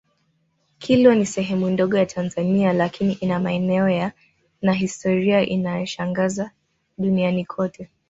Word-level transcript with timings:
Kilwa 0.79 1.15
ni 1.15 1.25
sehemu 1.25 1.69
ndogo 1.69 1.97
ya 1.97 2.05
Tanzania 2.05 2.73
lakini 2.73 3.13
ina 3.13 3.39
maeneo 3.39 4.11
na 4.61 4.73
historia 4.73 5.41
inayoshangaza 5.45 6.51
duniani 6.97 7.45
kote 7.45 7.89